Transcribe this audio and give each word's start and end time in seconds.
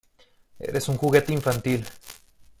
¡Eres 0.59 0.89
un 0.89 0.97
juguete 0.97 1.31
infantil! 1.31 1.85